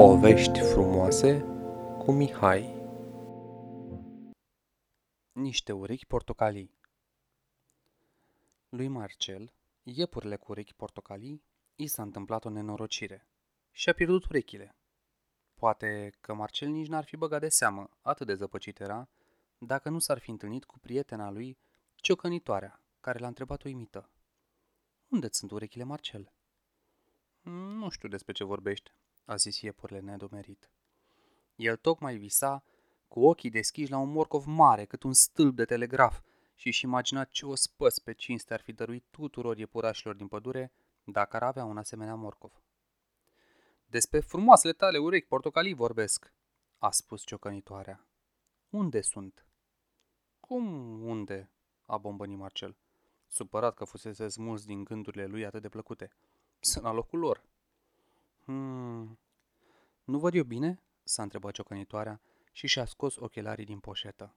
[0.00, 1.40] Povești frumoase
[1.98, 2.74] cu Mihai
[5.32, 6.78] Niște urechi portocalii
[8.68, 9.52] Lui Marcel,
[9.82, 11.44] iepurile cu urechi portocalii,
[11.74, 13.26] i s-a întâmplat o nenorocire
[13.70, 14.76] și a pierdut urechile.
[15.54, 19.08] Poate că Marcel nici n-ar fi băgat de seamă, atât de zăpăcit era,
[19.58, 21.58] dacă nu s-ar fi întâlnit cu prietena lui,
[21.94, 24.10] ciocănitoarea, care l-a întrebat uimită.
[25.08, 26.32] Unde sunt urechile, Marcel?"
[27.42, 28.92] Nu știu despre ce vorbești,
[29.30, 30.70] a zis iepurile nedomerit.
[31.56, 32.64] El tocmai visa,
[33.08, 36.20] cu ochii deschiși la un morcov mare, cât un stâlp de telegraf,
[36.54, 40.72] și își imagina ce o spăs pe cinste ar fi dăruit tuturor iepurașilor din pădure
[41.04, 42.62] dacă ar avea un asemenea morcov.
[43.86, 46.32] Despre frumoasele tale urechi portocalii vorbesc,
[46.78, 48.06] a spus ciocănitoarea.
[48.68, 49.46] Unde sunt?
[50.40, 50.64] Cum
[51.02, 51.50] unde?
[51.86, 52.76] a bombănit Marcel,
[53.26, 56.10] supărat că fusese smuls din gândurile lui atât de plăcute.
[56.60, 57.49] Sunt la locul lor.
[58.50, 59.18] Hmm,
[60.04, 62.20] nu văd eu bine?" s-a întrebat ciocănitoarea
[62.52, 64.34] și și-a scos ochelarii din poșetă.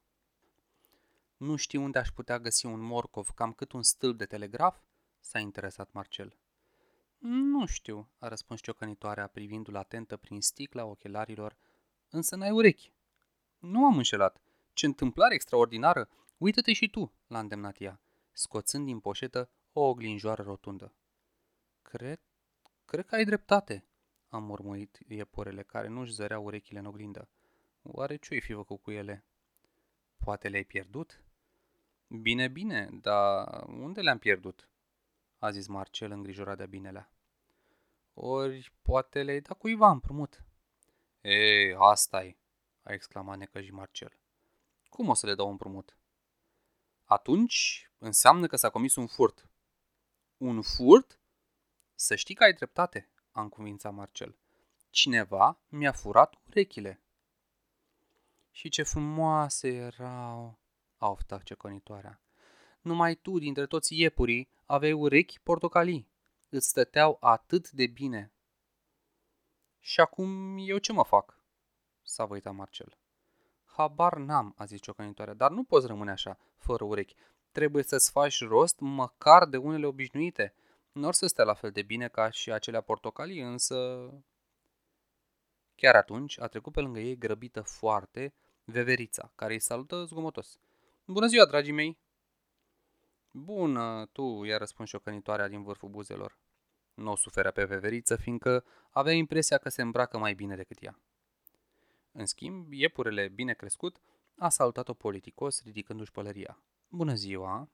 [1.37, 4.81] Nu știu unde aș putea găsi un morcov cam cât un stâlp de telegraf?"
[5.19, 6.37] s-a interesat Marcel.
[7.17, 11.57] Nu știu," a răspuns ciocănitoarea privindu-l atentă prin sticla ochelarilor,
[12.09, 12.91] însă n-ai urechi.
[13.59, 14.41] Nu am înșelat.
[14.73, 16.09] Ce întâmplare extraordinară!
[16.37, 20.93] Uită-te și tu, l-a îndemnat ea, scoțând din poșetă o oglinjoară rotundă.
[21.81, 22.19] Cred,
[22.85, 23.85] cred că ai dreptate,
[24.33, 27.29] am murmurit iepurele care nu-și zăreau urechile în oglindă.
[27.81, 29.25] Oare ce-i fi făcut cu ele?
[30.17, 31.23] Poate le-ai pierdut?
[32.07, 34.69] Bine, bine, dar unde le-am pierdut?
[35.37, 37.11] A zis Marcel îngrijorat de binelea.
[38.13, 40.45] Ori poate le-ai dat cuiva împrumut.
[41.21, 42.37] Ei, asta e,
[42.83, 44.17] a exclamat necăji Marcel.
[44.89, 45.97] Cum o să le dau împrumut?
[47.03, 49.49] Atunci înseamnă că s-a comis un furt.
[50.37, 51.19] Un furt?
[51.95, 54.35] Să știi că ai dreptate, a încuvințat Marcel.
[54.89, 57.01] Cineva mi-a furat urechile.
[58.51, 60.59] Și ce frumoase erau,
[60.97, 62.21] a oftat ceconitoarea.
[62.81, 66.07] Numai tu, dintre toți iepurii, aveai urechi portocalii.
[66.49, 68.31] Îți stăteau atât de bine.
[69.79, 71.39] Și acum eu ce mă fac?
[72.01, 72.97] S-a văitat Marcel.
[73.65, 77.15] Habar n-am, a zis ciocănitoarea, dar nu poți rămâne așa, fără urechi.
[77.51, 80.53] Trebuie să-ți faci rost măcar de unele obișnuite.
[80.93, 84.09] Nu or să stea la fel de bine ca și acelea portocalii, însă...
[85.75, 88.33] Chiar atunci a trecut pe lângă ei grăbită foarte
[88.63, 90.59] veverița, care îi salută zgomotos.
[91.05, 91.97] Bună ziua, dragii mei!
[93.31, 96.37] Bună, tu, i-a răspuns șocănitoarea din vârful buzelor.
[96.93, 100.99] Nu o suferea pe veveriță, fiindcă avea impresia că se îmbracă mai bine decât ea.
[102.11, 103.97] În schimb, iepurele bine crescut
[104.37, 106.57] a salutat-o politicos, ridicându-și pălăria.
[106.87, 107.69] Bună ziua!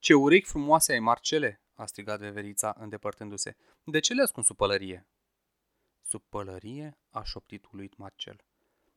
[0.00, 3.56] Ce urechi frumoase ai, Marcele!" a strigat veverița îndepărtându-se.
[3.84, 5.06] De ce le ascunzi sub pălărie?"
[6.02, 8.44] Sub pălărie?" a șoptit uluit Marcel.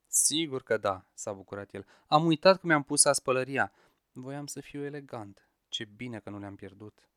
[0.07, 1.85] Sigur că da, s-a bucurat el.
[2.07, 3.71] Am uitat că mi-am pus spălăria.
[4.11, 5.47] Voiam să fiu elegant.
[5.69, 7.09] Ce bine că nu le-am pierdut.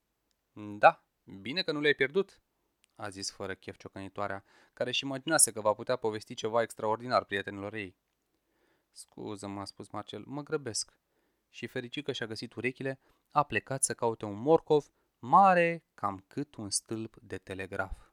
[0.52, 2.40] Da, bine că nu le-ai pierdut,
[2.94, 7.74] a zis fără chef ciocănitoarea, care și imaginase că va putea povesti ceva extraordinar prietenilor
[7.74, 7.96] ei.
[8.92, 10.96] Scuză-mă, a spus Marcel, mă grăbesc.
[11.50, 12.98] Și fericit că și-a găsit urechile,
[13.30, 14.86] a plecat să caute un morcov
[15.18, 18.05] mare cam cât un stâlp de telegraf.